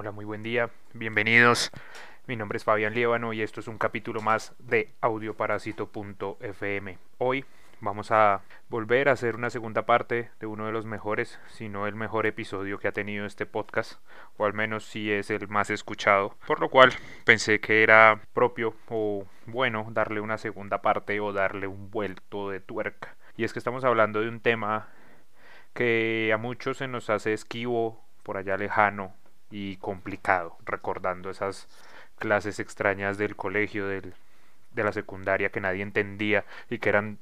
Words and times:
Hola, 0.00 0.12
muy 0.12 0.24
buen 0.24 0.42
día, 0.42 0.70
bienvenidos. 0.94 1.70
Mi 2.26 2.34
nombre 2.34 2.56
es 2.56 2.64
Fabián 2.64 2.94
Liévano 2.94 3.34
y 3.34 3.42
esto 3.42 3.60
es 3.60 3.68
un 3.68 3.76
capítulo 3.76 4.22
más 4.22 4.54
de 4.58 4.94
audioparásito.fm. 5.02 6.98
Hoy 7.18 7.44
vamos 7.82 8.10
a 8.10 8.40
volver 8.70 9.10
a 9.10 9.12
hacer 9.12 9.36
una 9.36 9.50
segunda 9.50 9.84
parte 9.84 10.30
de 10.40 10.46
uno 10.46 10.64
de 10.64 10.72
los 10.72 10.86
mejores, 10.86 11.38
si 11.48 11.68
no 11.68 11.86
el 11.86 11.96
mejor 11.96 12.24
episodio 12.24 12.78
que 12.78 12.88
ha 12.88 12.92
tenido 12.92 13.26
este 13.26 13.44
podcast, 13.44 14.00
o 14.38 14.46
al 14.46 14.54
menos 14.54 14.86
si 14.86 15.12
es 15.12 15.28
el 15.28 15.48
más 15.48 15.68
escuchado, 15.68 16.34
por 16.46 16.60
lo 16.60 16.70
cual 16.70 16.94
pensé 17.26 17.60
que 17.60 17.82
era 17.82 18.22
propio 18.32 18.74
o 18.88 19.26
bueno 19.44 19.86
darle 19.90 20.22
una 20.22 20.38
segunda 20.38 20.80
parte 20.80 21.20
o 21.20 21.34
darle 21.34 21.66
un 21.66 21.90
vuelto 21.90 22.48
de 22.48 22.60
tuerca. 22.60 23.16
Y 23.36 23.44
es 23.44 23.52
que 23.52 23.58
estamos 23.58 23.84
hablando 23.84 24.22
de 24.22 24.30
un 24.30 24.40
tema 24.40 24.88
que 25.74 26.30
a 26.32 26.38
muchos 26.38 26.78
se 26.78 26.88
nos 26.88 27.10
hace 27.10 27.34
esquivo, 27.34 28.02
por 28.22 28.38
allá 28.38 28.56
lejano 28.56 29.19
y 29.50 29.76
complicado, 29.76 30.56
recordando 30.64 31.30
esas 31.30 31.68
clases 32.18 32.60
extrañas 32.60 33.18
del 33.18 33.36
colegio, 33.36 33.86
del, 33.88 34.14
de 34.72 34.84
la 34.84 34.92
secundaria 34.92 35.50
que 35.50 35.60
nadie 35.60 35.82
entendía 35.82 36.44
y 36.68 36.78
que 36.78 36.88
eran 36.88 37.18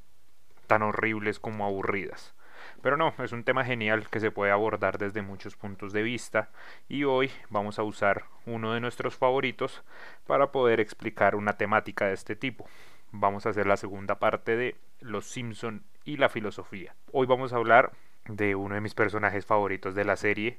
tan 0.66 0.82
horribles 0.82 1.38
como 1.38 1.64
aburridas. 1.64 2.34
Pero 2.82 2.96
no, 2.96 3.14
es 3.18 3.32
un 3.32 3.44
tema 3.44 3.64
genial 3.64 4.08
que 4.08 4.20
se 4.20 4.30
puede 4.30 4.52
abordar 4.52 4.98
desde 4.98 5.22
muchos 5.22 5.56
puntos 5.56 5.92
de 5.92 6.02
vista 6.02 6.50
y 6.88 7.04
hoy 7.04 7.30
vamos 7.50 7.78
a 7.78 7.82
usar 7.82 8.24
uno 8.46 8.72
de 8.72 8.80
nuestros 8.80 9.16
favoritos 9.16 9.82
para 10.26 10.52
poder 10.52 10.80
explicar 10.80 11.34
una 11.34 11.54
temática 11.54 12.06
de 12.06 12.14
este 12.14 12.36
tipo. 12.36 12.68
Vamos 13.10 13.46
a 13.46 13.50
hacer 13.50 13.66
la 13.66 13.76
segunda 13.76 14.18
parte 14.18 14.56
de 14.56 14.76
Los 15.00 15.26
Simpson 15.26 15.82
y 16.04 16.18
la 16.18 16.28
filosofía. 16.28 16.94
Hoy 17.12 17.26
vamos 17.26 17.52
a 17.52 17.56
hablar 17.56 17.92
de 18.26 18.54
uno 18.54 18.74
de 18.74 18.80
mis 18.80 18.94
personajes 18.94 19.46
favoritos 19.46 19.94
de 19.94 20.04
la 20.04 20.16
serie, 20.16 20.58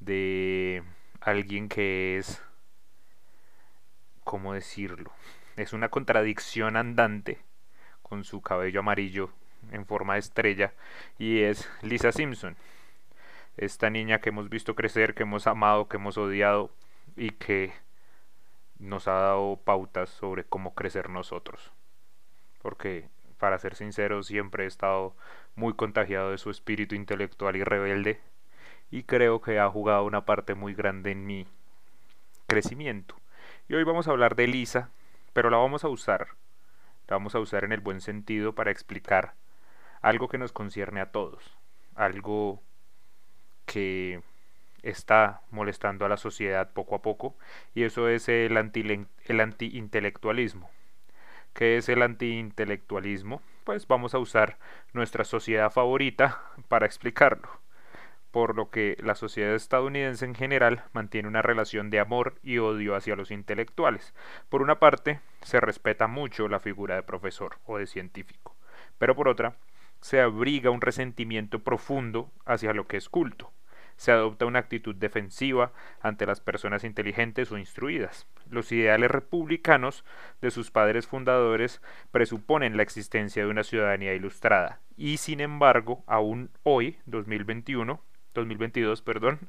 de 0.00 0.82
alguien 1.20 1.68
que 1.68 2.18
es, 2.18 2.42
¿cómo 4.24 4.54
decirlo? 4.54 5.12
Es 5.56 5.72
una 5.72 5.88
contradicción 5.88 6.76
andante 6.76 7.38
con 8.02 8.24
su 8.24 8.40
cabello 8.40 8.80
amarillo 8.80 9.30
en 9.72 9.86
forma 9.86 10.14
de 10.14 10.20
estrella 10.20 10.72
y 11.18 11.40
es 11.40 11.68
Lisa 11.82 12.12
Simpson. 12.12 12.56
Esta 13.56 13.90
niña 13.90 14.20
que 14.20 14.28
hemos 14.28 14.48
visto 14.48 14.74
crecer, 14.74 15.14
que 15.14 15.24
hemos 15.24 15.46
amado, 15.46 15.88
que 15.88 15.96
hemos 15.96 16.16
odiado 16.16 16.70
y 17.16 17.30
que 17.30 17.72
nos 18.78 19.08
ha 19.08 19.14
dado 19.14 19.56
pautas 19.64 20.08
sobre 20.10 20.44
cómo 20.44 20.74
crecer 20.74 21.10
nosotros. 21.10 21.72
Porque, 22.62 23.08
para 23.38 23.58
ser 23.58 23.74
sincero, 23.74 24.22
siempre 24.22 24.64
he 24.64 24.66
estado 24.68 25.16
muy 25.56 25.74
contagiado 25.74 26.30
de 26.30 26.38
su 26.38 26.50
espíritu 26.50 26.94
intelectual 26.94 27.56
y 27.56 27.64
rebelde 27.64 28.20
y 28.90 29.02
creo 29.02 29.40
que 29.40 29.58
ha 29.58 29.68
jugado 29.68 30.04
una 30.04 30.24
parte 30.24 30.54
muy 30.54 30.74
grande 30.74 31.12
en 31.12 31.26
mi 31.26 31.46
crecimiento. 32.46 33.14
Y 33.68 33.74
hoy 33.74 33.84
vamos 33.84 34.08
a 34.08 34.10
hablar 34.10 34.34
de 34.34 34.46
Lisa, 34.46 34.90
pero 35.32 35.50
la 35.50 35.58
vamos 35.58 35.84
a 35.84 35.88
usar, 35.88 36.28
la 37.06 37.16
vamos 37.16 37.34
a 37.34 37.40
usar 37.40 37.64
en 37.64 37.72
el 37.72 37.80
buen 37.80 38.00
sentido 38.00 38.54
para 38.54 38.70
explicar 38.70 39.34
algo 40.00 40.28
que 40.28 40.38
nos 40.38 40.52
concierne 40.52 41.00
a 41.00 41.10
todos, 41.10 41.56
algo 41.94 42.62
que 43.66 44.22
está 44.82 45.42
molestando 45.50 46.06
a 46.06 46.08
la 46.08 46.16
sociedad 46.16 46.72
poco 46.72 46.94
a 46.94 47.02
poco, 47.02 47.36
y 47.74 47.82
eso 47.82 48.08
es 48.08 48.28
el, 48.28 48.56
anti, 48.56 49.06
el 49.26 49.40
antiintelectualismo. 49.40 50.70
¿Qué 51.52 51.76
es 51.76 51.88
el 51.88 52.02
antiintelectualismo? 52.02 53.42
Pues 53.64 53.86
vamos 53.86 54.14
a 54.14 54.18
usar 54.18 54.56
nuestra 54.92 55.24
sociedad 55.24 55.70
favorita 55.70 56.40
para 56.68 56.86
explicarlo 56.86 57.50
por 58.30 58.56
lo 58.56 58.70
que 58.70 58.96
la 59.00 59.14
sociedad 59.14 59.54
estadounidense 59.54 60.24
en 60.24 60.34
general 60.34 60.84
mantiene 60.92 61.28
una 61.28 61.42
relación 61.42 61.90
de 61.90 62.00
amor 62.00 62.34
y 62.42 62.58
odio 62.58 62.94
hacia 62.94 63.16
los 63.16 63.30
intelectuales. 63.30 64.14
Por 64.48 64.62
una 64.62 64.78
parte, 64.78 65.20
se 65.42 65.60
respeta 65.60 66.06
mucho 66.06 66.48
la 66.48 66.60
figura 66.60 66.94
de 66.96 67.02
profesor 67.02 67.58
o 67.66 67.78
de 67.78 67.86
científico, 67.86 68.56
pero 68.98 69.16
por 69.16 69.28
otra, 69.28 69.56
se 70.00 70.20
abriga 70.20 70.70
un 70.70 70.80
resentimiento 70.80 71.60
profundo 71.60 72.30
hacia 72.44 72.72
lo 72.72 72.86
que 72.86 72.96
es 72.96 73.08
culto. 73.08 73.52
Se 73.96 74.12
adopta 74.12 74.46
una 74.46 74.60
actitud 74.60 74.94
defensiva 74.94 75.72
ante 76.00 76.24
las 76.24 76.40
personas 76.40 76.84
inteligentes 76.84 77.50
o 77.50 77.58
instruidas. 77.58 78.28
Los 78.48 78.70
ideales 78.70 79.10
republicanos 79.10 80.04
de 80.40 80.52
sus 80.52 80.70
padres 80.70 81.08
fundadores 81.08 81.82
presuponen 82.12 82.76
la 82.76 82.84
existencia 82.84 83.42
de 83.42 83.50
una 83.50 83.64
ciudadanía 83.64 84.14
ilustrada, 84.14 84.80
y 84.96 85.16
sin 85.16 85.40
embargo, 85.40 86.04
aún 86.06 86.50
hoy, 86.62 86.98
2021, 87.06 88.00
2022, 88.34 89.02
perdón, 89.02 89.48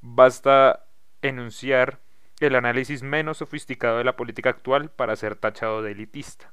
basta 0.00 0.86
enunciar 1.22 2.00
el 2.40 2.54
análisis 2.54 3.02
menos 3.02 3.38
sofisticado 3.38 3.98
de 3.98 4.04
la 4.04 4.16
política 4.16 4.50
actual 4.50 4.90
para 4.90 5.16
ser 5.16 5.36
tachado 5.36 5.82
de 5.82 5.92
elitista. 5.92 6.52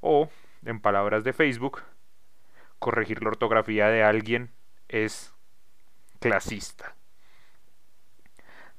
O, 0.00 0.28
en 0.64 0.80
palabras 0.80 1.24
de 1.24 1.32
Facebook, 1.32 1.82
corregir 2.78 3.22
la 3.22 3.30
ortografía 3.30 3.88
de 3.88 4.02
alguien 4.02 4.50
es 4.88 5.34
clasista. 6.20 6.94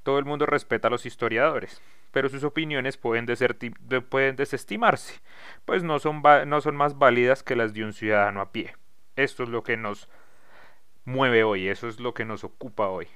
Todo 0.03 0.19
el 0.19 0.25
mundo 0.25 0.45
respeta 0.45 0.87
a 0.87 0.91
los 0.91 1.05
historiadores, 1.05 1.81
pero 2.11 2.29
sus 2.29 2.43
opiniones 2.43 2.97
pueden, 2.97 3.25
desestimarse, 3.25 5.19
pues 5.65 5.83
no 5.83 5.99
son 5.99 6.21
más 6.21 6.97
válidas 6.97 7.43
que 7.43 7.57
las 7.57 7.73
de 7.73 7.83
un 7.83 7.91
ciudadano 7.93 8.39
a 8.39 8.51
pie. 8.51 8.75
Esto 9.17 9.43
es 9.43 9.49
lo 9.49 9.63
que 9.63 9.75
nos 9.75 10.07
mueve 11.07 11.43
hoy, 11.43 11.67
eso 11.69 11.87
es 11.87 11.99
lo 11.99 12.13
que 12.13 12.25
nos 12.25 12.43
ocupa 12.43 12.89
hoy. 12.89 13.07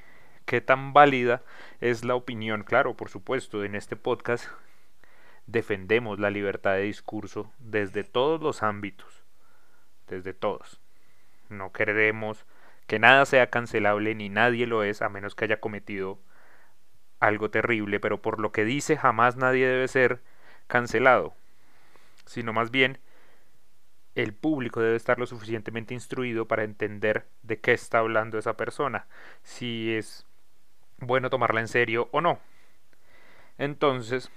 ¿Qué 0.45 0.61
tan 0.61 0.93
válida 0.93 1.43
es 1.81 2.03
la 2.03 2.15
opinión? 2.15 2.63
Claro, 2.63 2.95
por 2.95 3.09
supuesto, 3.09 3.63
en 3.63 3.75
este 3.75 3.95
podcast 3.95 4.47
defendemos 5.45 6.19
la 6.19 6.31
libertad 6.31 6.73
de 6.73 6.83
discurso 6.83 7.51
desde 7.59 8.03
todos 8.03 8.41
los 8.41 8.63
ámbitos 8.63 9.21
desde 10.11 10.33
todos. 10.33 10.79
No 11.49 11.71
queremos 11.71 12.45
que 12.85 12.99
nada 12.99 13.25
sea 13.25 13.49
cancelable 13.49 14.13
ni 14.13 14.29
nadie 14.29 14.67
lo 14.67 14.83
es 14.83 15.01
a 15.01 15.09
menos 15.09 15.33
que 15.33 15.45
haya 15.45 15.59
cometido 15.59 16.19
algo 17.19 17.49
terrible, 17.49 17.99
pero 17.99 18.21
por 18.21 18.39
lo 18.39 18.51
que 18.51 18.65
dice 18.65 18.97
jamás 18.97 19.37
nadie 19.37 19.67
debe 19.67 19.87
ser 19.87 20.21
cancelado, 20.67 21.33
sino 22.25 22.53
más 22.53 22.71
bien 22.71 22.99
el 24.15 24.33
público 24.33 24.81
debe 24.81 24.95
estar 24.95 25.19
lo 25.19 25.25
suficientemente 25.25 25.93
instruido 25.93 26.47
para 26.47 26.63
entender 26.63 27.27
de 27.43 27.59
qué 27.59 27.73
está 27.73 27.99
hablando 27.99 28.37
esa 28.37 28.57
persona, 28.57 29.07
si 29.43 29.93
es 29.93 30.25
bueno 30.99 31.29
tomarla 31.29 31.61
en 31.61 31.67
serio 31.67 32.09
o 32.11 32.21
no. 32.21 32.39
Entonces, 33.57 34.31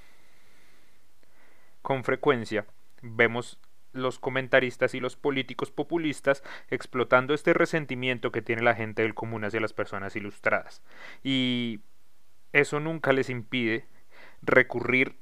con 1.83 2.05
frecuencia 2.05 2.67
vemos 3.03 3.59
los 3.93 4.19
comentaristas 4.19 4.95
y 4.95 5.01
los 5.01 5.17
políticos 5.17 5.71
populistas 5.71 6.43
explotando 6.69 7.33
este 7.33 7.53
resentimiento 7.55 8.33
que 8.33 8.43
tiene 8.43 8.62
la 8.62 8.75
gente 8.75 9.03
del 9.03 9.15
común 9.15 9.45
hacia 9.45 9.61
las 9.61 9.73
personas 9.73 10.17
ilustradas. 10.17 10.83
Y 11.23 11.81
eso 12.53 12.81
nunca 12.81 13.12
les 13.12 13.31
impide 13.31 13.87
recurrir 14.43 15.17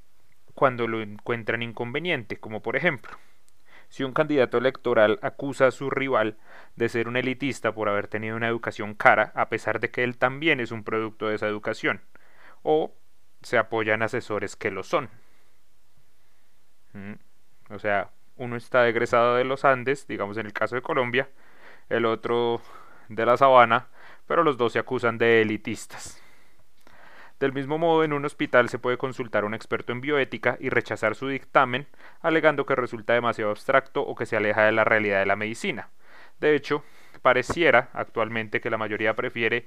cuando 0.55 0.87
lo 0.87 1.03
encuentran 1.03 1.63
inconveniente, 1.63 2.39
como 2.39 2.63
por 2.63 2.77
ejemplo, 2.77 3.13
si 3.93 4.05
un 4.05 4.15
candidato 4.15 4.57
electoral 4.57 5.19
acusa 5.21 5.67
a 5.67 5.71
su 5.71 5.91
rival 5.91 6.39
de 6.77 6.89
ser 6.89 7.09
un 7.09 7.19
elitista 7.19 7.75
por 7.75 7.91
haber 7.91 8.09
tenido 8.09 8.39
una 8.39 8.49
educación 8.49 8.95
cara, 8.95 9.33
a 9.35 9.51
pesar 9.51 9.81
de 9.81 9.91
que 9.91 10.03
él 10.03 10.17
también 10.17 10.61
es 10.61 10.71
un 10.71 10.83
producto 10.83 11.29
de 11.29 11.35
esa 11.35 11.47
educación, 11.47 12.01
o 12.63 12.95
se 13.43 13.59
apoyan 13.59 14.01
asesores 14.01 14.57
que 14.57 14.71
lo 14.71 14.83
son. 14.83 15.11
¿Mm? 16.95 17.13
O 17.69 17.79
sea, 17.79 18.13
uno 18.39 18.57
está 18.57 18.89
egresado 18.89 19.37
de 19.37 19.45
los 19.45 19.67
Andes, 19.67 20.07
digamos 20.07 20.39
en 20.39 20.47
el 20.47 20.55
caso 20.55 20.75
de 20.75 20.81
Colombia, 20.81 21.29
el 21.91 22.07
otro 22.07 22.63
de 23.11 23.27
la 23.27 23.37
Sabana, 23.37 23.89
pero 24.27 24.43
los 24.43 24.57
dos 24.57 24.73
se 24.73 24.79
acusan 24.79 25.19
de 25.19 25.43
elitistas. 25.43 26.22
Del 27.43 27.53
mismo 27.53 27.77
modo, 27.77 28.05
en 28.05 28.13
un 28.13 28.25
hospital 28.25 28.69
se 28.69 28.79
puede 28.79 28.99
consultar 28.99 29.43
a 29.43 29.47
un 29.47 29.55
experto 29.55 29.91
en 29.91 30.01
bioética 30.01 30.57
y 30.61 30.69
rechazar 30.69 31.17
su 31.17 31.27
dictamen, 31.27 31.89
alegando 32.21 32.65
que 32.65 32.77
resulta 32.77 33.15
demasiado 33.15 33.51
abstracto 33.51 34.01
o 34.01 34.15
que 34.15 34.27
se 34.27 34.37
aleja 34.37 34.63
de 34.63 34.71
la 34.71 34.85
realidad 34.85 35.19
de 35.19 35.27
la 35.27 35.35
medicina. 35.35 35.89
De 36.39 36.55
hecho, 36.55 36.85
pareciera 37.21 37.89
actualmente 37.95 38.61
que 38.61 38.71
la 38.71 38.79
mayoría 38.79 39.17
prefiere 39.17 39.67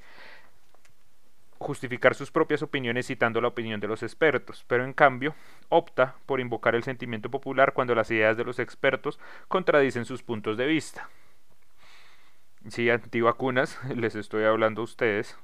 justificar 1.58 2.16
sus 2.16 2.32
propias 2.32 2.62
opiniones 2.62 3.08
citando 3.08 3.42
la 3.42 3.50
opinión 3.50 3.82
de 3.82 3.90
los 3.90 4.04
expertos, 4.04 4.64
pero 4.70 4.86
en 4.86 4.94
cambio 4.94 5.36
opta 5.68 6.16
por 6.26 6.40
invocar 6.40 6.76
el 6.76 6.84
sentimiento 6.84 7.30
popular 7.30 7.74
cuando 7.74 7.94
las 7.94 8.10
ideas 8.10 8.38
de 8.38 8.46
los 8.46 8.60
expertos 8.60 9.20
contradicen 9.50 10.06
sus 10.06 10.24
puntos 10.24 10.56
de 10.56 10.66
vista. 10.66 11.10
Sí, 12.70 12.90
antivacunas, 12.90 13.78
les 13.94 14.16
estoy 14.16 14.46
hablando 14.46 14.80
a 14.80 14.86
ustedes. 14.86 15.38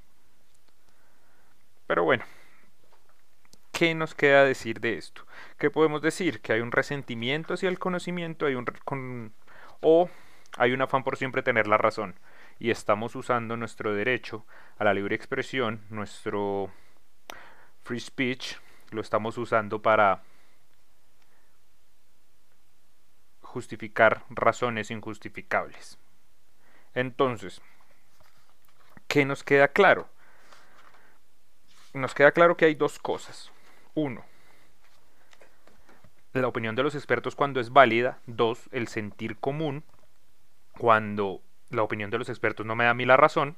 Pero 1.91 2.05
bueno, 2.05 2.23
¿qué 3.73 3.93
nos 3.95 4.15
queda 4.15 4.45
decir 4.45 4.79
de 4.79 4.97
esto? 4.97 5.27
¿Qué 5.57 5.69
podemos 5.69 6.01
decir? 6.01 6.39
Que 6.39 6.53
hay 6.53 6.61
un 6.61 6.71
resentimiento 6.71 7.53
hacia 7.53 7.67
el 7.67 7.79
conocimiento, 7.79 8.45
hay 8.45 8.55
un 8.55 9.33
o 9.81 10.09
hay 10.55 10.71
un 10.71 10.81
afán 10.81 11.03
por 11.03 11.17
siempre 11.17 11.43
tener 11.43 11.67
la 11.67 11.75
razón 11.77 12.15
y 12.59 12.71
estamos 12.71 13.13
usando 13.17 13.57
nuestro 13.57 13.93
derecho 13.93 14.45
a 14.77 14.85
la 14.85 14.93
libre 14.93 15.17
expresión, 15.17 15.81
nuestro 15.89 16.71
free 17.83 17.99
speech 17.99 18.55
lo 18.91 19.01
estamos 19.01 19.37
usando 19.37 19.81
para 19.81 20.23
justificar 23.41 24.23
razones 24.29 24.91
injustificables. 24.91 25.99
Entonces, 26.93 27.61
¿qué 29.09 29.25
nos 29.25 29.43
queda 29.43 29.67
claro? 29.67 30.07
Nos 31.93 32.13
queda 32.13 32.31
claro 32.31 32.55
que 32.55 32.65
hay 32.65 32.75
dos 32.75 32.99
cosas. 32.99 33.51
Uno, 33.93 34.23
la 36.33 36.47
opinión 36.47 36.75
de 36.75 36.83
los 36.83 36.95
expertos 36.95 37.35
cuando 37.35 37.59
es 37.59 37.71
válida. 37.71 38.19
Dos, 38.25 38.69
el 38.71 38.87
sentir 38.87 39.37
común 39.37 39.83
cuando 40.77 41.41
la 41.69 41.83
opinión 41.83 42.09
de 42.09 42.17
los 42.17 42.29
expertos 42.29 42.65
no 42.65 42.75
me 42.75 42.85
da 42.85 42.91
a 42.91 42.93
mí 42.93 43.05
la 43.05 43.17
razón. 43.17 43.57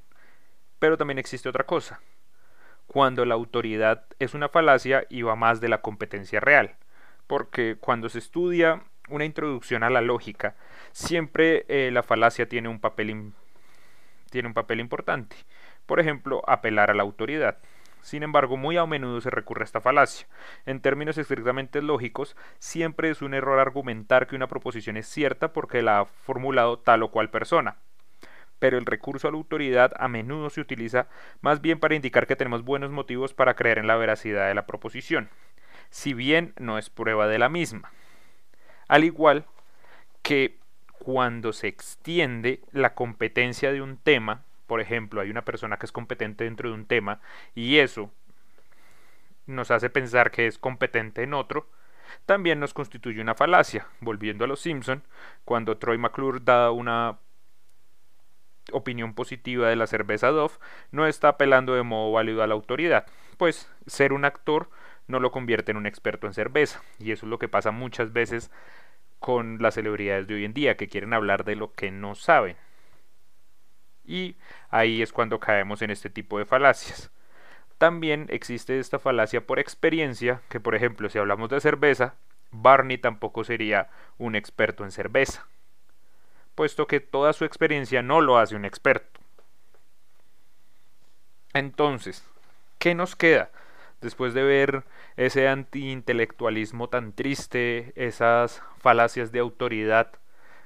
Pero 0.79 0.97
también 0.97 1.19
existe 1.19 1.49
otra 1.49 1.65
cosa. 1.65 2.01
Cuando 2.87 3.25
la 3.25 3.35
autoridad 3.35 4.05
es 4.19 4.33
una 4.33 4.49
falacia 4.49 5.05
y 5.09 5.21
va 5.21 5.35
más 5.35 5.61
de 5.61 5.69
la 5.69 5.81
competencia 5.81 6.39
real. 6.39 6.75
Porque 7.27 7.77
cuando 7.79 8.09
se 8.09 8.19
estudia 8.19 8.81
una 9.09 9.25
introducción 9.25 9.83
a 9.83 9.89
la 9.89 10.01
lógica, 10.01 10.55
siempre 10.91 11.65
eh, 11.67 11.91
la 11.91 12.03
falacia 12.03 12.47
tiene 12.47 12.69
un 12.69 12.79
papel 12.79 13.33
tiene 14.29 14.47
un 14.47 14.53
papel 14.55 14.79
importante. 14.79 15.35
Por 15.85 15.99
ejemplo, 15.99 16.41
apelar 16.47 16.89
a 16.89 16.95
la 16.95 17.03
autoridad. 17.03 17.59
Sin 18.03 18.21
embargo, 18.21 18.57
muy 18.57 18.75
a 18.75 18.85
menudo 18.85 19.21
se 19.21 19.29
recurre 19.29 19.63
a 19.63 19.63
esta 19.63 19.79
falacia. 19.79 20.27
En 20.65 20.81
términos 20.81 21.17
estrictamente 21.17 21.81
lógicos, 21.81 22.35
siempre 22.59 23.09
es 23.09 23.21
un 23.21 23.33
error 23.33 23.59
argumentar 23.59 24.27
que 24.27 24.35
una 24.35 24.47
proposición 24.47 24.97
es 24.97 25.07
cierta 25.07 25.53
porque 25.53 25.81
la 25.81 26.01
ha 26.01 26.05
formulado 26.05 26.77
tal 26.77 27.03
o 27.03 27.11
cual 27.11 27.29
persona. 27.29 27.77
Pero 28.59 28.77
el 28.77 28.85
recurso 28.85 29.29
a 29.29 29.31
la 29.31 29.37
autoridad 29.37 29.93
a 29.97 30.09
menudo 30.09 30.49
se 30.49 30.59
utiliza 30.59 31.07
más 31.39 31.61
bien 31.61 31.79
para 31.79 31.95
indicar 31.95 32.27
que 32.27 32.35
tenemos 32.35 32.65
buenos 32.65 32.91
motivos 32.91 33.33
para 33.33 33.55
creer 33.55 33.77
en 33.77 33.87
la 33.87 33.95
veracidad 33.95 34.49
de 34.49 34.53
la 34.53 34.65
proposición, 34.65 35.29
si 35.89 36.13
bien 36.13 36.53
no 36.59 36.77
es 36.77 36.89
prueba 36.89 37.27
de 37.27 37.39
la 37.39 37.47
misma. 37.47 37.89
Al 38.89 39.05
igual 39.05 39.45
que 40.23 40.57
cuando 40.99 41.53
se 41.53 41.67
extiende 41.69 42.59
la 42.73 42.95
competencia 42.95 43.71
de 43.71 43.81
un 43.81 43.95
tema, 43.95 44.43
por 44.73 44.81
ejemplo, 44.81 45.21
hay 45.21 45.29
una 45.29 45.45
persona 45.45 45.77
que 45.77 45.85
es 45.85 45.91
competente 45.91 46.45
dentro 46.45 46.69
de 46.69 46.73
un 46.73 46.87
tema 46.87 47.19
y 47.53 47.77
eso 47.77 48.09
nos 49.45 49.69
hace 49.69 49.91
pensar 49.91 50.31
que 50.31 50.47
es 50.47 50.57
competente 50.57 51.21
en 51.21 51.35
otro, 51.35 51.69
también 52.25 52.59
nos 52.59 52.73
constituye 52.73 53.21
una 53.21 53.35
falacia. 53.35 53.85
Volviendo 53.99 54.45
a 54.45 54.47
los 54.47 54.61
Simpson, 54.61 55.03
cuando 55.45 55.77
Troy 55.77 55.99
McClure 55.99 56.39
da 56.41 56.71
una 56.71 57.19
opinión 58.71 59.13
positiva 59.13 59.69
de 59.69 59.75
la 59.75 59.85
cerveza 59.85 60.29
Dove, 60.29 60.55
no 60.89 61.05
está 61.05 61.27
apelando 61.27 61.75
de 61.75 61.83
modo 61.83 62.11
válido 62.11 62.41
a 62.41 62.47
la 62.47 62.55
autoridad, 62.55 63.05
pues 63.37 63.71
ser 63.85 64.11
un 64.11 64.25
actor 64.25 64.71
no 65.05 65.19
lo 65.19 65.29
convierte 65.29 65.69
en 65.69 65.77
un 65.77 65.85
experto 65.85 66.25
en 66.25 66.33
cerveza, 66.33 66.81
y 66.97 67.11
eso 67.11 67.27
es 67.27 67.29
lo 67.29 67.37
que 67.37 67.47
pasa 67.47 67.69
muchas 67.69 68.11
veces 68.11 68.49
con 69.19 69.59
las 69.61 69.75
celebridades 69.75 70.25
de 70.25 70.33
hoy 70.33 70.45
en 70.45 70.55
día, 70.55 70.77
que 70.77 70.87
quieren 70.87 71.13
hablar 71.13 71.43
de 71.43 71.57
lo 71.57 71.73
que 71.73 71.91
no 71.91 72.15
saben. 72.15 72.57
Y 74.05 74.35
ahí 74.69 75.01
es 75.01 75.13
cuando 75.13 75.39
caemos 75.39 75.81
en 75.81 75.91
este 75.91 76.09
tipo 76.09 76.37
de 76.37 76.45
falacias. 76.45 77.11
También 77.77 78.27
existe 78.29 78.79
esta 78.79 78.99
falacia 78.99 79.45
por 79.45 79.59
experiencia, 79.59 80.41
que 80.49 80.59
por 80.59 80.75
ejemplo 80.75 81.09
si 81.09 81.19
hablamos 81.19 81.49
de 81.49 81.59
cerveza, 81.59 82.15
Barney 82.51 82.97
tampoco 82.97 83.43
sería 83.43 83.89
un 84.17 84.35
experto 84.35 84.83
en 84.83 84.91
cerveza, 84.91 85.47
puesto 86.55 86.87
que 86.87 86.99
toda 86.99 87.33
su 87.33 87.45
experiencia 87.45 88.01
no 88.01 88.21
lo 88.21 88.37
hace 88.37 88.55
un 88.55 88.63
experto. 88.63 89.19
Entonces, 91.53 92.23
¿qué 92.79 92.95
nos 92.95 93.15
queda? 93.15 93.49
Después 94.01 94.33
de 94.33 94.43
ver 94.43 94.83
ese 95.17 95.47
antiintelectualismo 95.47 96.89
tan 96.89 97.13
triste, 97.13 97.93
esas 97.95 98.61
falacias 98.79 99.31
de 99.31 99.39
autoridad 99.39 100.11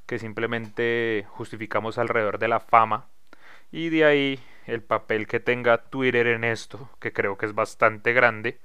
que 0.06 0.20
simplemente 0.20 1.26
justificamos 1.30 1.98
alrededor 1.98 2.40
de 2.40 2.48
la 2.48 2.60
fama, 2.60 3.08
y 3.72 3.90
de 3.90 4.06
ahí 4.06 4.40
el 4.66 4.82
papel 4.82 5.28
que 5.28 5.40
tenga 5.40 5.78
Twitter 5.78 6.28
en 6.28 6.44
esto, 6.44 6.90
que 7.00 7.14
creo 7.14 7.38
que 7.38 7.46
es 7.46 7.54
bastante 7.54 8.14
grande. 8.14 8.60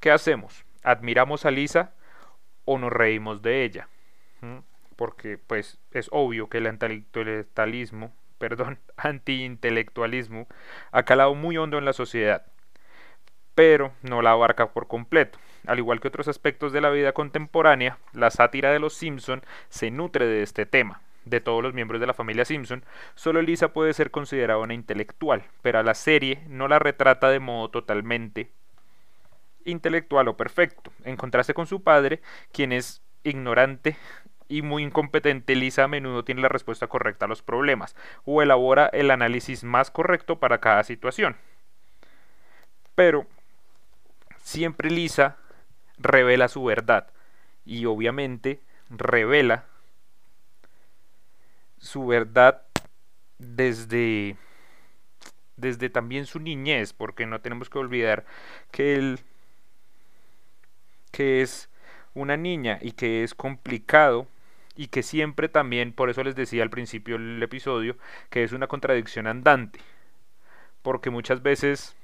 ¿Qué 0.00 0.10
hacemos? 0.10 0.64
¿Admiramos 0.82 1.46
a 1.46 1.50
Lisa 1.50 1.94
o 2.64 2.78
nos 2.78 2.92
reímos 2.92 3.42
de 3.42 3.64
ella? 3.64 3.88
¿Mm? 4.40 4.58
Porque 4.96 5.38
pues 5.38 5.78
es 5.92 6.08
obvio 6.12 6.48
que 6.48 6.58
el 6.58 6.66
antiintelectualismo, 6.66 8.14
perdón, 8.38 8.78
antiintelectualismo 8.96 10.48
ha 10.92 11.04
calado 11.04 11.34
muy 11.34 11.56
hondo 11.56 11.78
en 11.78 11.84
la 11.84 11.92
sociedad, 11.92 12.46
pero 13.54 13.92
no 14.02 14.22
la 14.22 14.32
abarca 14.32 14.72
por 14.72 14.88
completo. 14.88 15.38
Al 15.66 15.78
igual 15.78 16.00
que 16.00 16.08
otros 16.08 16.28
aspectos 16.28 16.72
de 16.72 16.80
la 16.80 16.90
vida 16.90 17.12
contemporánea, 17.12 17.98
la 18.12 18.30
sátira 18.30 18.70
de 18.72 18.80
los 18.80 18.94
Simpson 18.94 19.42
se 19.68 19.90
nutre 19.90 20.26
de 20.26 20.42
este 20.42 20.66
tema 20.66 21.00
de 21.24 21.40
todos 21.40 21.62
los 21.62 21.74
miembros 21.74 22.00
de 22.00 22.06
la 22.06 22.14
familia 22.14 22.44
Simpson, 22.44 22.84
solo 23.14 23.42
Lisa 23.42 23.72
puede 23.72 23.94
ser 23.94 24.10
considerada 24.10 24.60
una 24.60 24.74
intelectual, 24.74 25.44
pero 25.62 25.78
a 25.78 25.82
la 25.82 25.94
serie 25.94 26.42
no 26.48 26.68
la 26.68 26.78
retrata 26.78 27.30
de 27.30 27.40
modo 27.40 27.70
totalmente 27.70 28.50
intelectual 29.64 30.28
o 30.28 30.36
perfecto. 30.36 30.92
En 31.04 31.16
contraste 31.16 31.54
con 31.54 31.66
su 31.66 31.82
padre, 31.82 32.20
quien 32.52 32.72
es 32.72 33.02
ignorante 33.22 33.96
y 34.48 34.62
muy 34.62 34.82
incompetente, 34.82 35.54
Lisa 35.54 35.84
a 35.84 35.88
menudo 35.88 36.24
tiene 36.24 36.42
la 36.42 36.48
respuesta 36.48 36.86
correcta 36.86 37.24
a 37.24 37.28
los 37.28 37.42
problemas 37.42 37.96
o 38.24 38.42
elabora 38.42 38.86
el 38.92 39.10
análisis 39.10 39.64
más 39.64 39.90
correcto 39.90 40.38
para 40.38 40.58
cada 40.58 40.84
situación. 40.84 41.36
Pero 42.94 43.26
siempre 44.42 44.90
Lisa 44.90 45.38
revela 45.98 46.48
su 46.48 46.64
verdad 46.64 47.08
y 47.64 47.86
obviamente 47.86 48.60
revela 48.90 49.64
su 51.94 52.04
verdad 52.04 52.62
desde 53.38 54.36
desde 55.56 55.88
también 55.90 56.26
su 56.26 56.40
niñez, 56.40 56.92
porque 56.92 57.24
no 57.24 57.40
tenemos 57.40 57.70
que 57.70 57.78
olvidar 57.78 58.24
que 58.72 58.96
él 58.96 59.20
que 61.12 61.40
es 61.40 61.70
una 62.12 62.36
niña 62.36 62.80
y 62.82 62.90
que 62.92 63.22
es 63.22 63.32
complicado 63.32 64.26
y 64.74 64.88
que 64.88 65.04
siempre 65.04 65.48
también, 65.48 65.92
por 65.92 66.10
eso 66.10 66.24
les 66.24 66.34
decía 66.34 66.64
al 66.64 66.70
principio 66.70 67.16
del 67.16 67.40
episodio, 67.40 67.96
que 68.28 68.42
es 68.42 68.50
una 68.50 68.66
contradicción 68.66 69.28
andante, 69.28 69.78
porque 70.82 71.10
muchas 71.10 71.44
veces 71.44 71.94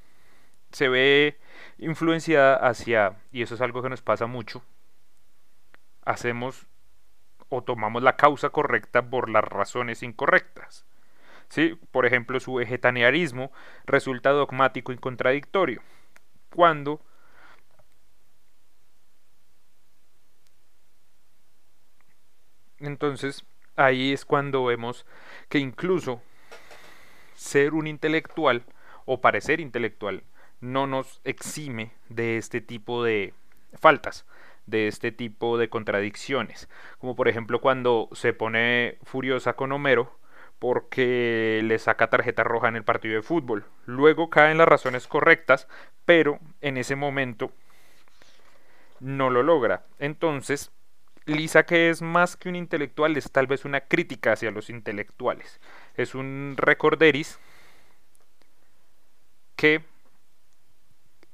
se 0.70 0.88
ve 0.88 1.36
influenciada 1.78 2.54
hacia, 2.54 3.16
y 3.32 3.42
eso 3.42 3.56
es 3.56 3.60
algo 3.60 3.82
que 3.82 3.88
nos 3.88 4.02
pasa 4.02 4.26
mucho, 4.26 4.62
hacemos 6.04 6.68
o 7.50 7.62
tomamos 7.62 8.02
la 8.02 8.16
causa 8.16 8.48
correcta 8.50 9.02
por 9.10 9.28
las 9.28 9.44
razones 9.44 10.02
incorrectas. 10.02 10.86
¿Sí? 11.48 11.78
Por 11.90 12.06
ejemplo, 12.06 12.38
su 12.40 12.54
vegetarianismo 12.54 13.52
resulta 13.84 14.30
dogmático 14.30 14.92
y 14.92 14.98
contradictorio. 14.98 15.82
Cuando 16.54 17.00
entonces 22.78 23.44
ahí 23.76 24.12
es 24.12 24.24
cuando 24.24 24.64
vemos 24.64 25.04
que 25.48 25.58
incluso 25.58 26.22
ser 27.34 27.74
un 27.74 27.86
intelectual 27.86 28.64
o 29.04 29.20
parecer 29.20 29.60
intelectual 29.60 30.22
no 30.60 30.86
nos 30.86 31.20
exime 31.24 31.92
de 32.08 32.36
este 32.36 32.60
tipo 32.60 33.02
de 33.02 33.34
faltas 33.74 34.26
de 34.70 34.88
este 34.88 35.12
tipo 35.12 35.58
de 35.58 35.68
contradicciones, 35.68 36.68
como 36.98 37.16
por 37.16 37.28
ejemplo 37.28 37.60
cuando 37.60 38.08
se 38.12 38.32
pone 38.32 38.98
furiosa 39.02 39.54
con 39.54 39.72
Homero 39.72 40.18
porque 40.60 41.62
le 41.64 41.78
saca 41.78 42.10
tarjeta 42.10 42.44
roja 42.44 42.68
en 42.68 42.76
el 42.76 42.84
partido 42.84 43.14
de 43.14 43.22
fútbol. 43.22 43.64
Luego 43.86 44.28
caen 44.28 44.58
las 44.58 44.68
razones 44.68 45.06
correctas, 45.06 45.66
pero 46.04 46.38
en 46.60 46.76
ese 46.76 46.96
momento 46.96 47.50
no 49.00 49.30
lo 49.30 49.42
logra. 49.42 49.86
Entonces, 49.98 50.70
Lisa, 51.24 51.64
que 51.64 51.88
es 51.88 52.02
más 52.02 52.36
que 52.36 52.50
un 52.50 52.56
intelectual, 52.56 53.16
es 53.16 53.30
tal 53.32 53.46
vez 53.46 53.64
una 53.64 53.80
crítica 53.80 54.32
hacia 54.32 54.50
los 54.50 54.68
intelectuales. 54.68 55.60
Es 55.96 56.14
un 56.14 56.54
recorderis 56.58 57.38
que 59.56 59.82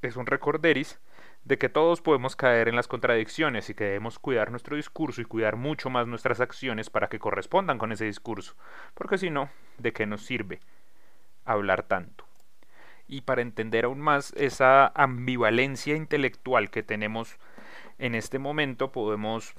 es 0.02 0.16
un 0.16 0.26
recorderis 0.26 1.00
de 1.46 1.58
que 1.58 1.68
todos 1.68 2.00
podemos 2.00 2.34
caer 2.34 2.66
en 2.66 2.74
las 2.74 2.88
contradicciones 2.88 3.70
y 3.70 3.74
que 3.74 3.84
debemos 3.84 4.18
cuidar 4.18 4.50
nuestro 4.50 4.74
discurso 4.74 5.20
y 5.20 5.24
cuidar 5.24 5.54
mucho 5.54 5.90
más 5.90 6.08
nuestras 6.08 6.40
acciones 6.40 6.90
para 6.90 7.08
que 7.08 7.20
correspondan 7.20 7.78
con 7.78 7.92
ese 7.92 8.04
discurso, 8.04 8.56
porque 8.94 9.16
si 9.16 9.30
no, 9.30 9.48
¿de 9.78 9.92
qué 9.92 10.06
nos 10.06 10.26
sirve 10.26 10.58
hablar 11.44 11.84
tanto? 11.84 12.24
Y 13.06 13.20
para 13.20 13.42
entender 13.42 13.84
aún 13.84 14.00
más 14.00 14.32
esa 14.36 14.88
ambivalencia 14.96 15.94
intelectual 15.94 16.68
que 16.68 16.82
tenemos 16.82 17.36
en 17.98 18.16
este 18.16 18.40
momento, 18.40 18.90
podemos 18.90 19.54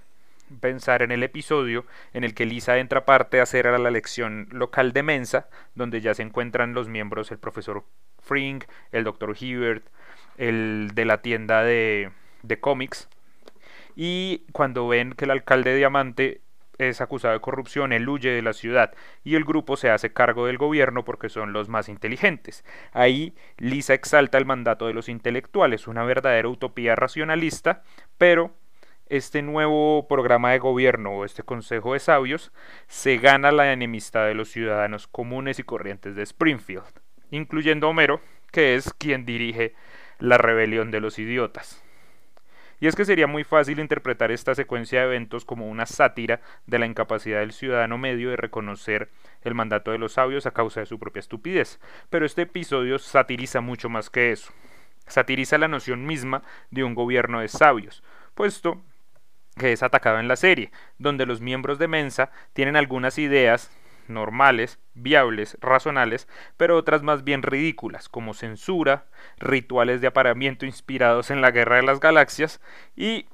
pensar 0.59 1.01
en 1.03 1.11
el 1.11 1.23
episodio 1.23 1.85
en 2.13 2.25
el 2.25 2.33
que 2.33 2.45
Lisa 2.45 2.79
entra 2.79 3.05
parte 3.05 3.39
a 3.39 3.43
hacer 3.43 3.65
a 3.65 3.77
la 3.77 3.91
lección 3.91 4.49
local 4.51 4.91
de 4.91 5.03
Mensa, 5.03 5.47
donde 5.73 6.01
ya 6.01 6.13
se 6.13 6.23
encuentran 6.23 6.73
los 6.73 6.89
miembros, 6.89 7.31
el 7.31 7.39
profesor 7.39 7.85
Fring, 8.19 8.61
el 8.91 9.05
doctor 9.05 9.33
Hibbert, 9.39 9.85
el 10.37 10.91
de 10.93 11.05
la 11.05 11.21
tienda 11.21 11.63
de, 11.63 12.11
de 12.43 12.59
cómics. 12.59 13.09
Y 13.95 14.45
cuando 14.51 14.87
ven 14.87 15.13
que 15.13 15.25
el 15.25 15.31
alcalde 15.31 15.75
Diamante 15.75 16.41
es 16.77 17.01
acusado 17.01 17.33
de 17.33 17.39
corrupción, 17.39 17.91
él 17.91 18.07
huye 18.07 18.29
de 18.29 18.41
la 18.41 18.53
ciudad 18.53 18.93
y 19.23 19.35
el 19.35 19.43
grupo 19.43 19.77
se 19.77 19.89
hace 19.89 20.13
cargo 20.13 20.45
del 20.45 20.57
gobierno 20.57 21.03
porque 21.03 21.29
son 21.29 21.53
los 21.53 21.69
más 21.69 21.89
inteligentes. 21.89 22.63
Ahí 22.93 23.33
Lisa 23.57 23.93
exalta 23.93 24.37
el 24.37 24.45
mandato 24.45 24.87
de 24.87 24.93
los 24.93 25.09
intelectuales, 25.09 25.87
una 25.87 26.03
verdadera 26.03 26.47
utopía 26.47 26.95
racionalista, 26.95 27.83
pero 28.17 28.53
este 29.09 29.41
nuevo 29.41 30.07
programa 30.07 30.51
de 30.51 30.59
gobierno 30.59 31.11
o 31.11 31.25
este 31.25 31.43
consejo 31.43 31.93
de 31.93 31.99
sabios 31.99 32.51
se 32.87 33.17
gana 33.17 33.51
la 33.51 33.71
enemistad 33.71 34.27
de 34.27 34.35
los 34.35 34.49
ciudadanos 34.49 35.07
comunes 35.07 35.59
y 35.59 35.63
corrientes 35.63 36.15
de 36.15 36.23
Springfield, 36.23 37.01
incluyendo 37.31 37.89
Homero, 37.89 38.21
que 38.51 38.75
es 38.75 38.93
quien 38.93 39.25
dirige 39.25 39.73
la 40.19 40.37
rebelión 40.37 40.91
de 40.91 41.01
los 41.01 41.19
idiotas. 41.19 41.83
Y 42.79 42.87
es 42.87 42.95
que 42.95 43.05
sería 43.05 43.25
muy 43.25 43.43
fácil 43.43 43.79
interpretar 43.79 44.31
esta 44.31 44.53
secuencia 44.53 44.99
de 44.99 45.07
eventos 45.07 45.45
como 45.45 45.67
una 45.67 45.87
sátira 45.87 46.41
de 46.67 46.77
la 46.77 46.85
incapacidad 46.85 47.39
del 47.39 47.51
ciudadano 47.51 47.97
medio 47.97 48.29
de 48.29 48.35
reconocer 48.35 49.09
el 49.41 49.55
mandato 49.55 49.91
de 49.91 49.97
los 49.97 50.13
sabios 50.13 50.45
a 50.45 50.51
causa 50.51 50.81
de 50.81 50.85
su 50.85 50.99
propia 50.99 51.21
estupidez, 51.21 51.79
pero 52.09 52.25
este 52.25 52.43
episodio 52.43 52.99
satiriza 52.99 53.61
mucho 53.61 53.89
más 53.89 54.11
que 54.11 54.31
eso. 54.31 54.53
Satiriza 55.07 55.57
la 55.57 55.67
noción 55.67 56.05
misma 56.05 56.43
de 56.69 56.83
un 56.83 56.93
gobierno 56.93 57.39
de 57.39 57.47
sabios, 57.47 58.03
puesto 58.35 58.83
que 59.57 59.71
es 59.71 59.81
atacado 59.81 60.19
en 60.19 60.27
la 60.27 60.35
serie, 60.35 60.71
donde 60.99 61.25
los 61.25 61.41
miembros 61.41 61.79
de 61.79 61.87
Mensa 61.87 62.29
tienen 62.53 62.75
algunas 62.75 63.17
ideas 63.17 63.71
normales, 64.09 64.79
viables, 64.93 65.57
razonables, 65.61 66.27
pero 66.57 66.77
otras 66.77 67.03
más 67.03 67.23
bien 67.23 67.43
ridículas, 67.43 68.09
como 68.09 68.33
censura, 68.33 69.05
rituales 69.37 70.01
de 70.01 70.07
apareamiento 70.07 70.65
inspirados 70.65 71.31
en 71.31 71.41
la 71.41 71.51
Guerra 71.51 71.77
de 71.77 71.83
las 71.83 71.99
Galaxias 71.99 72.61
y 72.95 73.27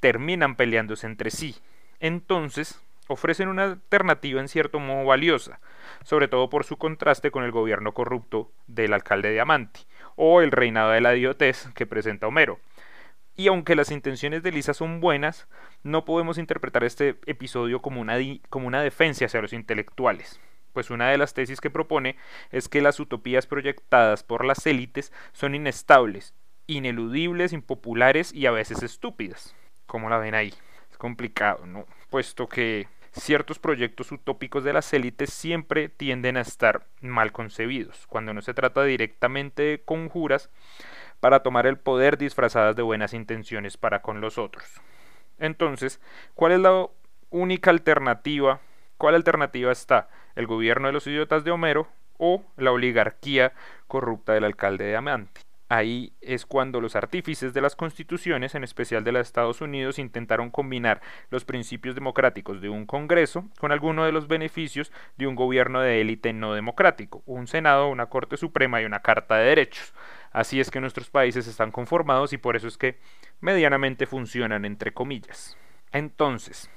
terminan 0.00 0.56
peleándose 0.56 1.06
entre 1.06 1.30
sí. 1.30 1.56
Entonces, 2.00 2.80
ofrecen 3.08 3.48
una 3.48 3.64
alternativa 3.64 4.40
en 4.40 4.48
cierto 4.48 4.78
modo 4.78 5.04
valiosa, 5.04 5.60
sobre 6.04 6.28
todo 6.28 6.48
por 6.50 6.64
su 6.64 6.76
contraste 6.76 7.30
con 7.30 7.42
el 7.42 7.50
gobierno 7.50 7.92
corrupto 7.92 8.52
del 8.66 8.92
alcalde 8.92 9.32
Diamanti, 9.32 9.86
o 10.14 10.42
el 10.42 10.52
reinado 10.52 10.90
de 10.90 11.00
la 11.00 11.16
idiotez 11.16 11.68
que 11.74 11.86
presenta 11.86 12.26
Homero, 12.26 12.60
y 13.38 13.46
aunque 13.46 13.76
las 13.76 13.92
intenciones 13.92 14.42
de 14.42 14.50
Lisa 14.50 14.74
son 14.74 14.98
buenas, 15.00 15.46
no 15.84 16.04
podemos 16.04 16.38
interpretar 16.38 16.82
este 16.82 17.20
episodio 17.24 17.80
como 17.80 18.00
una, 18.00 18.16
como 18.50 18.66
una 18.66 18.82
defensa 18.82 19.26
hacia 19.26 19.40
los 19.40 19.52
intelectuales, 19.52 20.40
pues 20.72 20.90
una 20.90 21.08
de 21.08 21.18
las 21.18 21.34
tesis 21.34 21.60
que 21.60 21.70
propone 21.70 22.16
es 22.50 22.68
que 22.68 22.82
las 22.82 22.98
utopías 22.98 23.46
proyectadas 23.46 24.24
por 24.24 24.44
las 24.44 24.66
élites 24.66 25.12
son 25.32 25.54
inestables, 25.54 26.34
ineludibles, 26.66 27.52
impopulares 27.52 28.34
y 28.34 28.46
a 28.46 28.50
veces 28.50 28.82
estúpidas. 28.82 29.54
¿Cómo 29.86 30.10
la 30.10 30.18
ven 30.18 30.34
ahí? 30.34 30.52
Es 30.90 30.98
complicado, 30.98 31.64
¿no? 31.64 31.86
Puesto 32.10 32.48
que 32.48 32.88
ciertos 33.12 33.60
proyectos 33.60 34.10
utópicos 34.10 34.64
de 34.64 34.72
las 34.72 34.92
élites 34.92 35.32
siempre 35.32 35.88
tienden 35.88 36.36
a 36.36 36.40
estar 36.40 36.88
mal 37.00 37.30
concebidos. 37.30 38.08
Cuando 38.08 38.34
no 38.34 38.42
se 38.42 38.52
trata 38.52 38.82
directamente 38.82 39.62
de 39.62 39.82
conjuras, 39.84 40.50
para 41.20 41.42
tomar 41.42 41.66
el 41.66 41.78
poder 41.78 42.18
disfrazadas 42.18 42.76
de 42.76 42.82
buenas 42.82 43.14
intenciones 43.14 43.76
para 43.76 44.02
con 44.02 44.20
los 44.20 44.38
otros. 44.38 44.64
Entonces, 45.38 46.00
¿cuál 46.34 46.52
es 46.52 46.60
la 46.60 46.86
única 47.30 47.70
alternativa? 47.70 48.60
¿Cuál 48.96 49.14
alternativa 49.14 49.72
está? 49.72 50.08
¿El 50.34 50.46
gobierno 50.46 50.88
de 50.88 50.92
los 50.92 51.06
idiotas 51.06 51.44
de 51.44 51.50
Homero 51.50 51.88
o 52.18 52.44
la 52.56 52.72
oligarquía 52.72 53.52
corrupta 53.86 54.32
del 54.32 54.44
alcalde 54.44 54.84
de 54.84 54.96
Amante? 54.96 55.40
Ahí 55.70 56.14
es 56.22 56.46
cuando 56.46 56.80
los 56.80 56.96
artífices 56.96 57.52
de 57.52 57.60
las 57.60 57.76
constituciones, 57.76 58.54
en 58.54 58.64
especial 58.64 59.04
de 59.04 59.12
los 59.12 59.26
Estados 59.26 59.60
Unidos, 59.60 59.98
intentaron 59.98 60.50
combinar 60.50 61.02
los 61.28 61.44
principios 61.44 61.94
democráticos 61.94 62.62
de 62.62 62.70
un 62.70 62.86
Congreso 62.86 63.44
con 63.60 63.70
alguno 63.70 64.06
de 64.06 64.12
los 64.12 64.28
beneficios 64.28 64.90
de 65.18 65.26
un 65.26 65.34
gobierno 65.34 65.82
de 65.82 66.00
élite 66.00 66.32
no 66.32 66.54
democrático, 66.54 67.22
un 67.26 67.48
Senado, 67.48 67.88
una 67.88 68.06
Corte 68.06 68.38
Suprema 68.38 68.80
y 68.80 68.86
una 68.86 69.00
Carta 69.00 69.36
de 69.36 69.44
Derechos. 69.44 69.92
Así 70.38 70.60
es 70.60 70.70
que 70.70 70.80
nuestros 70.80 71.10
países 71.10 71.48
están 71.48 71.72
conformados 71.72 72.32
y 72.32 72.38
por 72.38 72.54
eso 72.54 72.68
es 72.68 72.78
que 72.78 72.96
medianamente 73.40 74.06
funcionan 74.06 74.64
entre 74.64 74.94
comillas. 74.94 75.58
Entonces, 75.90 76.70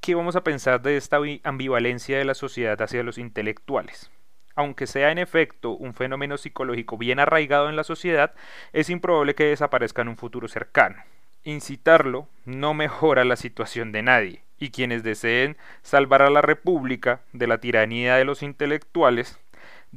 ¿qué 0.00 0.14
vamos 0.14 0.36
a 0.36 0.42
pensar 0.42 0.80
de 0.80 0.96
esta 0.96 1.18
ambivalencia 1.42 2.16
de 2.16 2.24
la 2.24 2.32
sociedad 2.32 2.80
hacia 2.80 3.02
los 3.02 3.18
intelectuales? 3.18 4.10
aunque 4.56 4.86
sea 4.86 5.10
en 5.10 5.18
efecto 5.18 5.72
un 5.72 5.92
fenómeno 5.92 6.38
psicológico 6.38 6.96
bien 6.96 7.18
arraigado 7.18 7.68
en 7.68 7.76
la 7.76 7.84
sociedad, 7.84 8.32
es 8.72 8.88
improbable 8.88 9.34
que 9.34 9.46
desaparezca 9.46 10.00
en 10.00 10.08
un 10.08 10.16
futuro 10.16 10.48
cercano. 10.48 11.02
Incitarlo 11.42 12.28
no 12.46 12.72
mejora 12.72 13.24
la 13.24 13.36
situación 13.36 13.92
de 13.92 14.02
nadie, 14.02 14.44
y 14.58 14.70
quienes 14.70 15.02
deseen 15.02 15.58
salvar 15.82 16.22
a 16.22 16.30
la 16.30 16.40
República 16.40 17.20
de 17.32 17.48
la 17.48 17.58
tiranía 17.58 18.14
de 18.14 18.24
los 18.24 18.42
intelectuales 18.42 19.40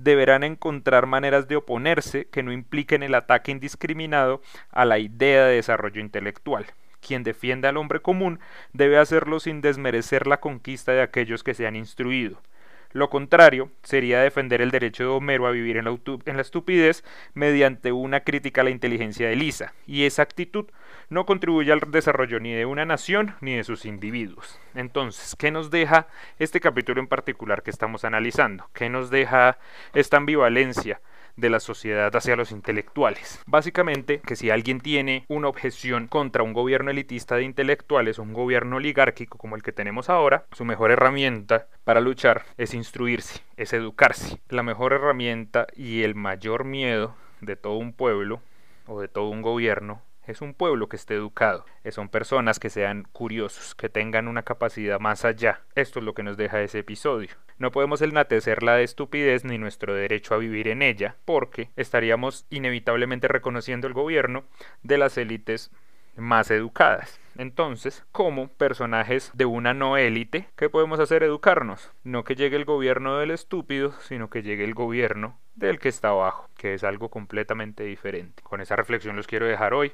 deberán 0.03 0.43
encontrar 0.43 1.05
maneras 1.05 1.47
de 1.47 1.55
oponerse 1.55 2.27
que 2.31 2.43
no 2.43 2.51
impliquen 2.51 3.03
el 3.03 3.15
ataque 3.15 3.51
indiscriminado 3.51 4.41
a 4.71 4.85
la 4.85 4.99
idea 4.99 5.45
de 5.45 5.55
desarrollo 5.55 6.01
intelectual. 6.01 6.65
Quien 6.99 7.23
defienda 7.23 7.69
al 7.69 7.77
hombre 7.77 8.01
común 8.01 8.39
debe 8.73 8.97
hacerlo 8.97 9.39
sin 9.39 9.61
desmerecer 9.61 10.27
la 10.27 10.39
conquista 10.39 10.91
de 10.91 11.01
aquellos 11.01 11.43
que 11.43 11.53
se 11.53 11.67
han 11.67 11.75
instruido, 11.75 12.41
lo 12.91 13.09
contrario 13.09 13.71
sería 13.83 14.21
defender 14.21 14.61
el 14.61 14.71
derecho 14.71 15.03
de 15.03 15.09
Homero 15.09 15.47
a 15.47 15.51
vivir 15.51 15.77
en 15.77 15.85
la, 15.85 16.41
estupidez 16.41 17.03
mediante 17.33 17.91
una 17.91 18.21
crítica 18.21 18.61
a 18.61 18.63
la 18.63 18.69
inteligencia 18.69 19.27
de 19.27 19.35
Lisa, 19.35 19.73
y 19.85 20.05
esa 20.05 20.21
actitud 20.21 20.65
no 21.09 21.25
contribuye 21.25 21.71
al 21.71 21.79
desarrollo 21.91 22.39
ni 22.39 22.53
de 22.53 22.65
una 22.65 22.85
nación 22.85 23.35
ni 23.41 23.55
de 23.55 23.63
sus 23.63 23.85
individuos. 23.85 24.59
Entonces, 24.75 25.35
¿qué 25.37 25.51
nos 25.51 25.71
deja 25.71 26.07
este 26.39 26.59
capítulo 26.59 26.99
en 26.99 27.07
particular 27.07 27.63
que 27.63 27.71
estamos 27.71 28.03
analizando? 28.05 28.69
¿Qué 28.73 28.89
nos 28.89 29.09
deja 29.09 29.57
esta 29.93 30.17
ambivalencia? 30.17 30.99
De 31.37 31.49
la 31.49 31.59
sociedad 31.59 32.13
hacia 32.15 32.35
los 32.35 32.51
intelectuales. 32.51 33.41
Básicamente 33.47 34.19
que 34.19 34.35
si 34.35 34.49
alguien 34.49 34.81
tiene 34.81 35.23
una 35.29 35.47
objeción 35.47 36.07
contra 36.07 36.43
un 36.43 36.53
gobierno 36.53 36.91
elitista 36.91 37.35
de 37.35 37.43
intelectuales 37.43 38.19
o 38.19 38.23
un 38.23 38.33
gobierno 38.33 38.77
oligárquico 38.77 39.37
como 39.37 39.55
el 39.55 39.63
que 39.63 39.71
tenemos 39.71 40.09
ahora, 40.09 40.45
su 40.51 40.65
mejor 40.65 40.91
herramienta 40.91 41.67
para 41.83 42.01
luchar 42.01 42.43
es 42.57 42.73
instruirse, 42.73 43.41
es 43.55 43.71
educarse. 43.73 44.41
La 44.49 44.63
mejor 44.63 44.93
herramienta 44.93 45.67
y 45.75 46.03
el 46.03 46.15
mayor 46.15 46.65
miedo 46.65 47.15
de 47.39 47.55
todo 47.55 47.77
un 47.77 47.93
pueblo 47.93 48.41
o 48.87 48.99
de 48.99 49.07
todo 49.07 49.29
un 49.29 49.41
gobierno 49.41 50.01
es 50.27 50.41
un 50.41 50.53
pueblo 50.53 50.89
que 50.89 50.97
esté 50.97 51.15
educado, 51.15 51.65
son 51.89 52.09
personas 52.09 52.59
que 52.59 52.69
sean 52.69 53.07
curiosos, 53.11 53.73
que 53.75 53.89
tengan 53.89 54.27
una 54.27 54.43
capacidad 54.43 54.99
más 54.99 55.25
allá. 55.25 55.61
Esto 55.73 55.99
es 55.99 56.05
lo 56.05 56.13
que 56.13 56.23
nos 56.23 56.37
deja 56.37 56.61
ese 56.61 56.79
episodio. 56.79 57.29
No 57.57 57.71
podemos 57.71 58.01
enaltecer 58.01 58.61
la 58.61 58.75
de 58.75 58.83
estupidez 58.83 59.45
ni 59.45 59.57
nuestro 59.57 59.95
derecho 59.95 60.35
a 60.35 60.37
vivir 60.37 60.67
en 60.67 60.81
ella, 60.81 61.15
porque 61.25 61.71
estaríamos 61.75 62.45
inevitablemente 62.49 63.27
reconociendo 63.27 63.87
el 63.87 63.93
gobierno 63.93 64.43
de 64.83 64.97
las 64.97 65.17
élites 65.17 65.71
más 66.17 66.51
educadas. 66.51 67.19
Entonces, 67.37 68.03
como 68.11 68.49
personajes 68.49 69.31
de 69.33 69.45
una 69.45 69.73
no 69.73 69.97
élite, 69.97 70.49
¿qué 70.55 70.69
podemos 70.69 70.99
hacer? 70.99 71.23
Educarnos. 71.23 71.91
No 72.03 72.23
que 72.23 72.35
llegue 72.35 72.57
el 72.57 72.65
gobierno 72.65 73.17
del 73.17 73.31
estúpido, 73.31 73.93
sino 74.01 74.29
que 74.29 74.41
llegue 74.41 74.63
el 74.63 74.73
gobierno 74.73 75.39
del 75.57 75.79
que 75.79 75.89
está 75.89 76.09
abajo, 76.09 76.49
que 76.55 76.75
es 76.75 76.83
algo 76.83 77.09
completamente 77.09 77.83
diferente. 77.83 78.43
Con 78.43 78.61
esa 78.61 78.75
reflexión 78.75 79.15
los 79.15 79.27
quiero 79.27 79.47
dejar 79.47 79.73
hoy. 79.73 79.91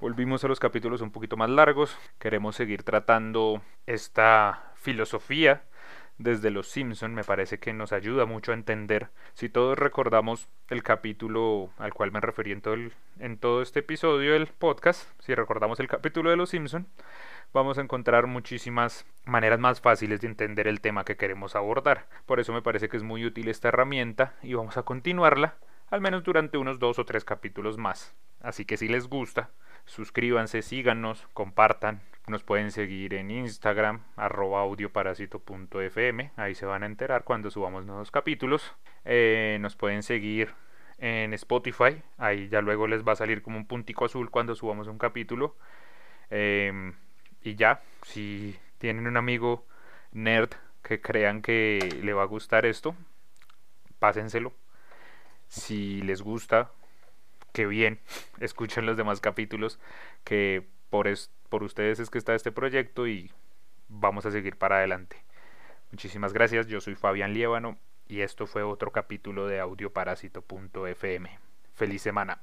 Volvimos 0.00 0.42
a 0.42 0.48
los 0.48 0.58
capítulos 0.58 1.02
un 1.02 1.12
poquito 1.12 1.36
más 1.36 1.50
largos. 1.50 1.96
Queremos 2.18 2.56
seguir 2.56 2.82
tratando 2.82 3.62
esta 3.86 4.72
filosofía 4.74 5.62
desde 6.22 6.50
Los 6.50 6.68
Simpson 6.68 7.14
me 7.14 7.24
parece 7.24 7.58
que 7.58 7.72
nos 7.72 7.92
ayuda 7.92 8.26
mucho 8.26 8.52
a 8.52 8.54
entender. 8.54 9.08
Si 9.34 9.48
todos 9.48 9.78
recordamos 9.78 10.48
el 10.68 10.82
capítulo 10.82 11.70
al 11.78 11.92
cual 11.92 12.12
me 12.12 12.20
referí 12.20 12.52
en 12.52 12.60
todo, 12.60 12.76
en 13.18 13.38
todo 13.38 13.62
este 13.62 13.80
episodio 13.80 14.32
del 14.32 14.46
podcast, 14.46 15.08
si 15.20 15.34
recordamos 15.34 15.80
el 15.80 15.88
capítulo 15.88 16.30
de 16.30 16.36
Los 16.36 16.50
Simpson, 16.50 16.86
vamos 17.52 17.78
a 17.78 17.82
encontrar 17.82 18.26
muchísimas 18.26 19.04
maneras 19.24 19.58
más 19.58 19.80
fáciles 19.80 20.20
de 20.20 20.28
entender 20.28 20.68
el 20.68 20.80
tema 20.80 21.04
que 21.04 21.16
queremos 21.16 21.56
abordar. 21.56 22.08
Por 22.26 22.40
eso 22.40 22.52
me 22.52 22.62
parece 22.62 22.88
que 22.88 22.96
es 22.96 23.02
muy 23.02 23.24
útil 23.24 23.48
esta 23.48 23.68
herramienta 23.68 24.34
y 24.42 24.54
vamos 24.54 24.76
a 24.76 24.82
continuarla 24.82 25.56
al 25.90 26.00
menos 26.00 26.24
durante 26.24 26.56
unos 26.56 26.78
dos 26.78 26.98
o 26.98 27.04
tres 27.04 27.22
capítulos 27.24 27.76
más. 27.76 28.14
Así 28.40 28.64
que 28.64 28.78
si 28.78 28.88
les 28.88 29.08
gusta, 29.08 29.50
suscríbanse, 29.86 30.62
síganos, 30.62 31.26
compartan, 31.32 32.02
nos 32.28 32.44
pueden 32.44 32.70
seguir 32.70 33.14
en 33.14 33.30
Instagram, 33.30 34.04
arroba 34.16 34.60
audioparásito.fm. 34.60 36.30
Ahí 36.36 36.54
se 36.54 36.66
van 36.66 36.84
a 36.84 36.86
enterar 36.86 37.24
cuando 37.24 37.50
subamos 37.50 37.84
nuevos 37.84 38.10
capítulos. 38.10 38.72
Eh, 39.04 39.58
nos 39.60 39.74
pueden 39.74 40.02
seguir 40.02 40.54
en 40.98 41.34
Spotify. 41.34 42.00
Ahí 42.18 42.48
ya 42.48 42.60
luego 42.60 42.86
les 42.86 43.06
va 43.06 43.12
a 43.12 43.16
salir 43.16 43.42
como 43.42 43.58
un 43.58 43.66
puntico 43.66 44.04
azul 44.04 44.30
cuando 44.30 44.54
subamos 44.54 44.86
un 44.86 44.98
capítulo. 44.98 45.56
Em, 46.30 46.94
y 47.42 47.56
ya, 47.56 47.82
si 48.02 48.56
tienen 48.78 49.06
un 49.06 49.16
amigo 49.16 49.66
nerd 50.12 50.50
que 50.82 51.00
crean 51.00 51.42
que 51.42 52.00
le 52.02 52.12
va 52.12 52.22
a 52.22 52.26
gustar 52.26 52.66
esto, 52.66 52.94
pásenselo. 53.98 54.52
Si 55.48 56.02
les 56.02 56.22
gusta, 56.22 56.70
que 57.52 57.66
bien, 57.66 58.00
escuchen 58.40 58.86
los 58.86 58.96
demás 58.96 59.20
capítulos, 59.20 59.78
que 60.24 60.66
por, 60.90 61.08
por 61.48 61.62
ustedes 61.62 61.98
es 62.00 62.10
que 62.10 62.18
está 62.18 62.34
este 62.34 62.52
proyecto 62.52 63.06
y 63.06 63.30
vamos 63.88 64.26
a 64.26 64.30
seguir 64.30 64.56
para 64.56 64.76
adelante. 64.76 65.16
Muchísimas 65.90 66.32
gracias, 66.32 66.66
yo 66.66 66.80
soy 66.80 66.94
Fabián 66.94 67.34
Liévano 67.34 67.78
y 68.08 68.20
esto 68.20 68.46
fue 68.46 68.62
otro 68.62 68.90
capítulo 68.90 69.46
de 69.46 69.60
audioparásito.fm. 69.60 71.38
Feliz 71.74 72.02
semana. 72.02 72.42